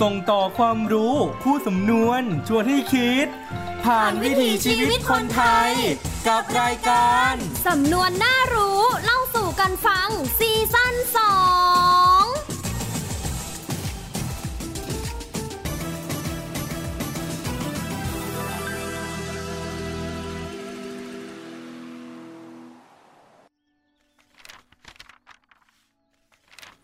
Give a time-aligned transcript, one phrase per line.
[0.00, 3.26] ส่งต่อความรู้คู่สำนวนชวนให้คิด
[3.84, 5.70] ผ่านวิถีชีวิตคนไทย
[6.28, 7.34] กับรายการ
[7.66, 10.08] สำนวนน่ารู้เล่าสู่กันฟัง
[10.38, 11.34] ซีซั่นสอ
[12.19, 12.19] ง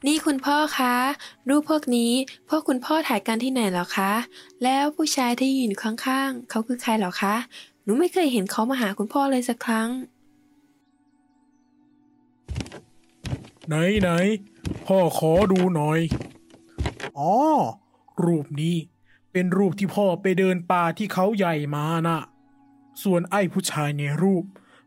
[0.06, 0.94] นี่คุณพ่อคะ
[1.48, 2.12] รูปพวกนี้
[2.48, 4.12] พวกคุณพ่อถ่ายกันที่ไหนหรอคะ
[4.64, 7.34] แล้วผู้ชายที่ยืนอยู่ข้างๆ เขาคือใครหรอคะ
[7.82, 9.88] หนูไม่เคยเห็นเขามาหาคุณพ่อเลยสักครั้ง
[13.66, 14.10] ไหนไหน
[14.86, 16.00] พ่อขอดูหน่อย
[17.18, 17.34] อ๋อ
[18.24, 18.76] รูปนี้
[19.32, 22.20] เป็นรูปที่พ่อไปเดินป่าที่เขาใหญ่มาน่ะ
[23.02, 24.44] ส่วนไอ้ผู้ชายในรูป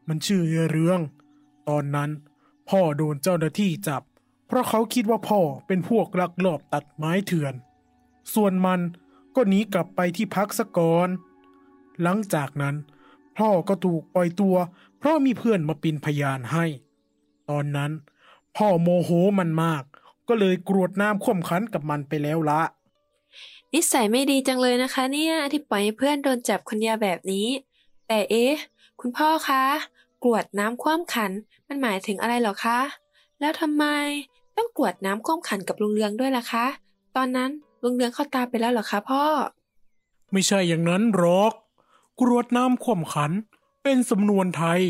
[0.08, 1.00] มันชื่อเรือง
[1.70, 2.10] ตอนนั้น
[2.70, 4.04] พ่อโดนเจ้าหน้าที่จับ
[4.50, 7.54] เพราะเขาคิดว่าพ่อเป็นพวกลักลอบตัดไม้เถื่อน
[8.34, 8.82] ส่วนมัน
[9.36, 11.10] ก็หนีกลับไปที่พักสะก่อน
[12.02, 12.76] หลังจากนั้น
[13.38, 14.56] พ่อก็ถูกปล่อยตัว
[14.98, 16.66] เพราะมีเพื่อนมาเป็นพยานให้
[17.50, 17.92] ตอนนั้น
[18.58, 19.84] พ่อโมโหมันมาก
[20.28, 22.62] ก็เลยกรวดน้ำข่มขันกับมันไปแล้วละ
[23.74, 27.48] นิสัยไม่ดีจังเลยนะคะ เนี่ยที่ปล่อยให้เพื่อนโดนจับคนเดียวแบบนี้
[28.08, 28.54] แต่เอ๊ะ
[29.00, 29.64] คุณพ่อคะ
[30.24, 31.32] กรวดน้ำคว่ำขัน
[31.68, 32.80] มันหมายถึงอะไรหรอคะ
[33.40, 33.86] แล้วทำไม
[34.60, 36.66] ต้องกรวดน้ำคว่ำขันกับลุงเรืองด้วยล่ะคะ
[37.16, 37.52] ตอนนั้น
[37.84, 39.24] ลุงเรืองเข้าตาไปแล้วเหรอคะพ่อ
[40.32, 41.54] ไม่ใช่อย่างนั้นหรอก
[42.22, 43.32] กรวดน้ำข่มขัน
[43.84, 44.82] เป็นสำนวนไทย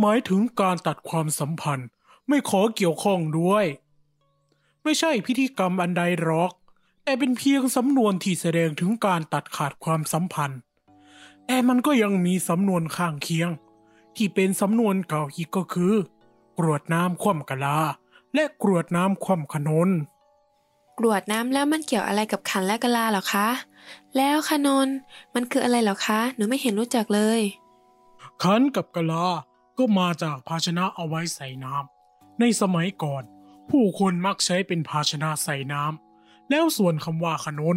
[0.00, 1.88] หมายถึงการตัดความสัมพันธ์
[2.28, 3.64] ไม่ขอเกี่ยวข้องด้วย
[4.82, 6.52] ไม่ใช่พิธีกรรมอันใดหรอก
[7.04, 10.60] แต่เป็นเพียงสำนวนที่แสดงถึงการตัดขาดความสัมพันธ์
[11.46, 13.50] แต่มันก็ยังมีสำนวนข้างเคียง
[14.16, 15.94] ที่เป็นสำนวนเก่าอีกก็คือ
[16.58, 17.78] กรวดน้ำคว่ำกะลา
[18.34, 19.88] และกรวดน้ำคว่ำขนน
[20.98, 23.48] กรวดน้ำแล้วมันเกี่ยวอะไรกับขันและกะลาเหรอคะ
[24.16, 24.88] แล้วขนน
[25.34, 27.40] มันคืออะไรเหรอคะ หนูไม่เห็นรู้จักเลย
[28.42, 29.26] ขันกับกะลา
[29.78, 33.22] ก็มาจากภาชนะเอาไว้ใส่น้ำในสมัยก่อน
[33.70, 37.76] ผู้คนมักใช้เป็นภาชนะใส่น้ำแล้วส่วนคำว่าขนน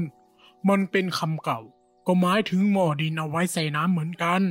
[0.70, 1.60] มันเป็นคำเก่า
[2.08, 4.42] ก็หมายถึงหม้อดินเอาไว้ใส่น้ำเหมือนกัน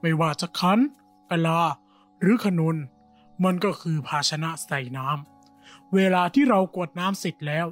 [0.00, 0.78] ไม่ว่าจะขัน
[1.30, 1.60] กะลา
[2.20, 2.76] หรือขนน
[3.44, 7.66] มันก็คือภาชนะใส่น้ำเวลาที่เรากวดน้ำเสร็จแล้ว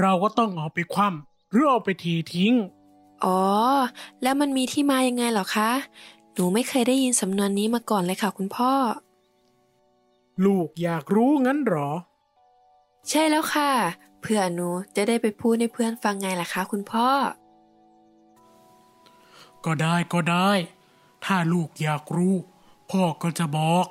[0.00, 2.54] เราก็ต้องเอาไปคว่ำหรือเอาไปทีทิ้ง
[3.24, 3.40] อ๋อ
[4.22, 5.70] แล้วมันมีที่มายังไงเหรอคะ
[6.34, 8.72] หนูไม่เคยได้ยินสำนวนนี้มาก่อนเลยค่ะคุณพ่อ
[10.44, 11.90] ลูกอยากรู้งั้นเหรอ
[13.08, 13.70] ใช่แล้วค่ะ
[14.20, 17.08] เพื่อหนูจะได้ไปพูดให้เพื่อนฟังไงล่ะคะ คุณพ่อ
[19.64, 20.50] ก็ได้ก็ได้
[21.24, 22.34] ถ้าลูกอยากรู้
[22.90, 23.86] พ่อก็จะบอก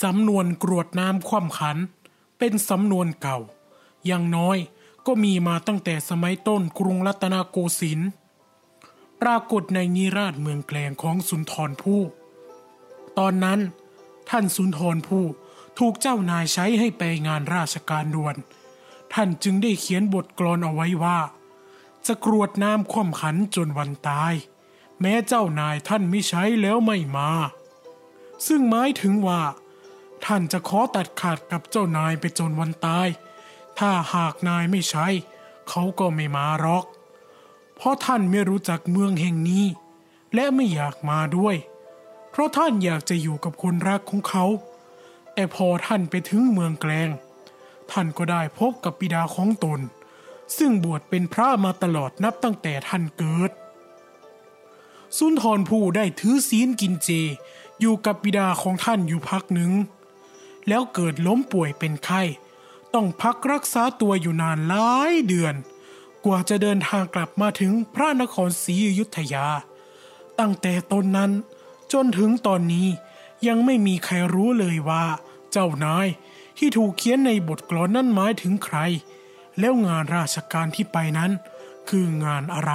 [0.00, 1.78] สำนวนกรวดน้ำคว่ำขัน
[2.38, 3.38] เป็นสำนวนเก่า
[4.06, 4.58] อย่างน้อย
[5.06, 8.08] ก็มีมาตั้งแต่สมัยต้นกรุงรัตนโกสินทร์
[9.20, 12.02] ปรากฏในนิราชเมืองแกลงของสุนทรภู่
[13.18, 13.60] ตอนนั้น
[14.30, 15.24] ท่านสุนทรภู่
[15.78, 18.36] ถูกเจ้านายใช้ให้ไปงานราชการด่วน
[19.14, 21.18] ท่านจึงได้เขียนบทกลอนเอาไว้ว่า
[22.06, 24.34] จะกรวดน้ำคว่ำขันจนวันตาย
[25.00, 27.30] แม้เจ้านายท่านไม่ใช้แล้วไม่มา
[28.46, 29.42] ซึ่งหมายถึงว่า
[30.26, 33.08] ท่านจะขอตัดขาดกับเจ้านายไปจนวันตาย
[33.78, 35.06] ถ้าหากนายไม่ใช้
[35.68, 36.84] เขาก็ไม่มาหรอก
[37.76, 39.66] เพราะท่านไม่รู้จักเมืองแห่งนี้
[40.34, 41.56] และไม่อยากมาด้วย
[42.30, 44.44] เพราะท่านอยากจะอยู่กับคนรักของเขา
[45.34, 47.10] แต่พอท่านไปถึงเมืองแกลง
[47.90, 49.80] ท่านก็ได้พบกับบิดาของตน
[50.56, 53.50] ซึ่งบวชเป็นพระมาตลอดนับตั้งแต่ท่านเกิด
[55.18, 57.10] สุนทรภู่ได้ถือศีลกินเจ
[57.80, 59.72] อยู่กับบิดาของท่านอยู่พักหนึ่ง
[60.68, 62.22] แล้วเกิดล้มป่วยเป็นไข้
[62.94, 65.54] ต้องพักรักษาตัวอยู่นานหลายเดือน
[66.24, 69.46] กว่าจะเดินทางกลับมาถึงพระนครศรีอยุธยา
[70.38, 71.32] ตั้งแต่ตนนั้น
[71.92, 72.88] จนถึงตอนนี้
[73.46, 75.04] ยังไม่มีใครรู้เลยว่า
[75.50, 76.08] เจ้านาย
[76.58, 78.78] ที่ถูกเขียนในบทกลอนนั้นหมายถึงใคร
[79.58, 81.30] แล้วงานราชการที่ไปนั้น
[81.88, 82.72] คืองานอะไร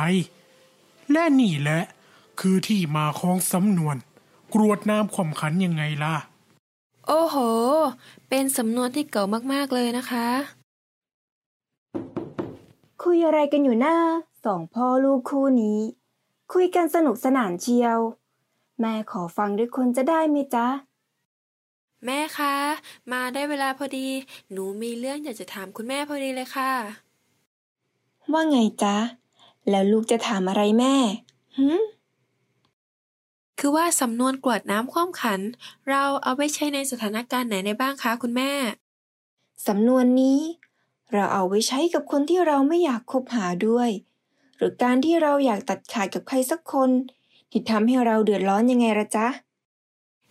[1.11, 1.81] และนี่แหละ
[2.39, 3.95] คือที่มาของสำนวน
[4.53, 6.15] กรวดน้ำข่มขันยังไงล่ะ
[7.09, 7.37] โอ้โห
[8.29, 9.23] เป็นสำนวนที่เก่า
[9.53, 10.27] มากๆเลยนะคะ
[13.01, 13.95] คคุยอะไรกันอยู่หน้า
[14.45, 15.79] สองพ่อลูกคู่นี้
[16.53, 17.99] คุยกันสนุกสนานเชียว
[18.79, 20.67] แม่ขอฟังด้วยคนจะได้ไหมจ๊ะ
[22.05, 22.55] แม่คะ
[23.11, 24.07] มาได้เวลาพอดี
[24.51, 26.71] หนูมีเรื่องอยากจะถามคุณแม่พอดีเลยค่ะ
[28.31, 28.95] ว่าไงจ๊ะ
[29.69, 30.95] แล้วลูกจะถามอะไรแม่
[31.57, 31.81] หืม
[33.59, 35.39] คือว่าสำนวนกรวดน้ำความขัน
[35.89, 38.51] เราเอาไว้ใช้ในสถานการณ์ไหนได้บ้างคะคุณแม่
[39.67, 40.39] สำนวนนี้
[41.13, 43.89] เราเอาไว้ใช้กับคนที่เราไม่อยากคบหาด้วย
[44.57, 46.89] หรือการที่เราอยากตัดขาดกับใครสักคน
[47.51, 49.27] ที่ทำให้เราเดือดร้อนยังไงละจ๊ะ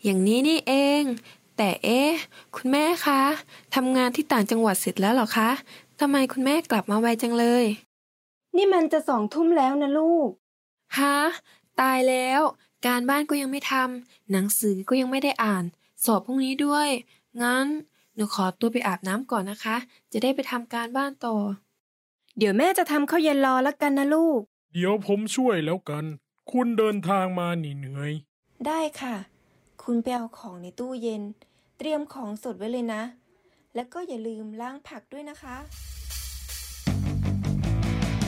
[0.03, 1.03] อย่างนี้นี่เอง
[1.57, 2.11] แต่เอ๊ะ
[2.57, 3.21] คุณแม่คะ
[3.75, 5.51] ทำงานที่ต่างจังหวัดเสร็จแล้วเหรอคะ
[6.01, 7.65] ทำไมคุณแม่กลับมาไวจังเลย
[8.57, 10.29] นี่มันจะสองทุ่มแล้วนะลูก
[10.99, 11.19] ฮะ
[11.81, 12.41] ตายแล้ว
[12.87, 15.65] การบ้านก็ยังไม่ทำหนังสือก็ยังไม่ได้อ่าน
[16.05, 16.89] สอบพรุ่งนี้ด้วย
[17.43, 17.67] งั้น
[18.15, 19.77] หนูขอตัวไปอาบน้ำก่อนนะคะ
[20.13, 21.37] จะได้ไปทำการบ้านต่อ
[22.39, 24.41] เดี๋ยวแม่จะทำข้าวเย็นรอแล้วกันนะลูก
[24.75, 26.05] เดี๋ยวผมช่วยแล้วกัน
[26.53, 28.13] คุณเดินทางมาหนีเหนื่อย
[28.67, 29.17] ได้ค่ะ
[29.83, 31.23] คุณไปเอาของในตู้เย็น
[31.79, 33.03] เตรียมของสดไว้เลยนะ
[33.75, 35.57] แล้วก็อย่าลืมล้างผักด้วยนะคะ